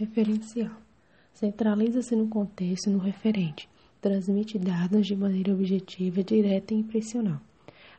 [0.00, 0.70] Referencial.
[1.34, 3.68] Centraliza-se no contexto e no referente.
[4.00, 7.38] Transmite dados de maneira objetiva, direta e impressional.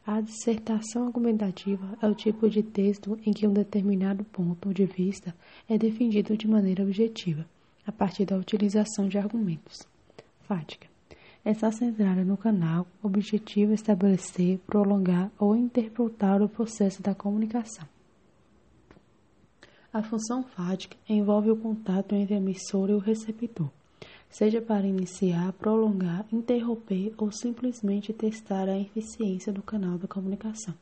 [0.03, 5.31] A dissertação argumentativa é o tipo de texto em que um determinado ponto de vista
[5.69, 7.45] é defendido de maneira objetiva,
[7.85, 9.87] a partir da utilização de argumentos.
[10.39, 10.87] Fática.
[11.45, 17.87] Está centrada no canal, objetivo estabelecer, prolongar ou interpretar o processo da comunicação.
[19.93, 23.69] A função fática envolve o contato entre a emissora e o receptor,
[24.29, 30.73] seja para iniciar, prolongar, interromper ou simplesmente testar a eficiência do canal da comunicação.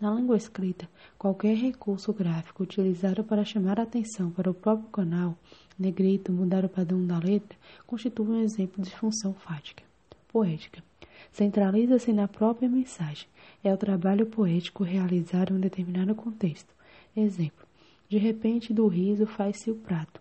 [0.00, 5.36] Na língua escrita, qualquer recurso gráfico utilizado para chamar a atenção para o próprio canal,
[5.76, 9.82] negrito, mudar o padrão da letra, constitui um exemplo de função fática.
[10.28, 10.84] Poética.
[11.32, 13.26] Centraliza-se na própria mensagem.
[13.64, 16.72] É o trabalho poético realizado em um determinado contexto.
[17.16, 17.65] Exemplo.
[18.08, 20.20] De repente, do riso faz-se o prato,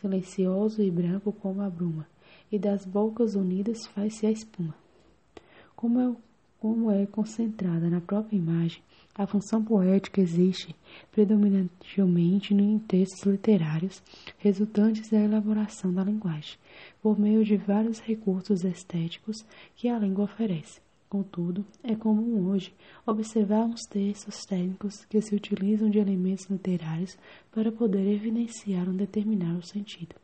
[0.00, 2.06] silencioso e branco como a bruma,
[2.50, 4.74] e das bocas unidas faz-se a espuma.
[5.74, 6.16] Como é,
[6.58, 8.82] como é concentrada na própria imagem,
[9.14, 10.74] a função poética existe
[11.10, 14.02] predominantemente em textos literários
[14.38, 16.58] resultantes da elaboração da linguagem,
[17.02, 20.85] por meio de vários recursos estéticos que a língua oferece.
[21.08, 22.74] Contudo, é comum hoje
[23.06, 27.16] observarmos textos técnicos que se utilizam de elementos literários
[27.52, 30.16] para poder evidenciar um determinado sentido.